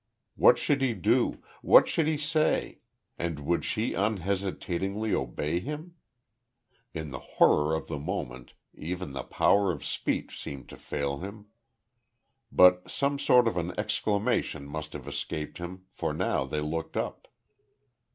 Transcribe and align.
What 0.35 0.57
should 0.57 0.81
he 0.81 0.95
do, 0.95 1.43
what 1.61 1.87
should 1.87 2.07
he 2.07 2.17
say 2.17 2.79
and 3.19 3.37
would 3.39 3.63
she 3.63 3.93
unhesitatingly 3.93 5.13
obey 5.13 5.59
him? 5.59 5.93
In 6.91 7.11
the 7.11 7.19
horror 7.19 7.75
of 7.75 7.85
the 7.85 7.99
moment 7.99 8.53
even 8.73 9.11
the 9.13 9.21
power 9.21 9.71
of 9.71 9.85
speech 9.85 10.41
seemed 10.41 10.69
to 10.69 10.77
fail 10.77 11.19
him. 11.19 11.49
But 12.51 12.89
some 12.89 13.19
sort 13.19 13.47
of 13.47 13.57
an 13.57 13.75
exclamation 13.77 14.65
must 14.65 14.93
have 14.93 15.07
escaped 15.07 15.59
him, 15.59 15.85
for 15.91 16.13
now 16.15 16.45
they 16.45 16.61
looked 16.61 16.97
up. 16.97 17.27